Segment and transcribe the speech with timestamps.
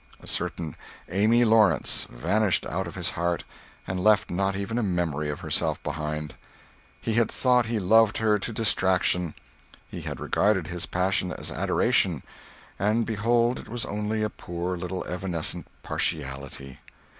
[0.19, 0.75] A certain
[1.09, 3.43] Amy Lawrence vanished out of his heart
[3.85, 6.33] and left not even a memory of herself behind.
[6.99, 9.35] He had thought he loved her to distraction;
[9.87, 12.23] he had regarded his passion as adoration;
[12.79, 16.79] and behold it was only a poor little evanescent partiality.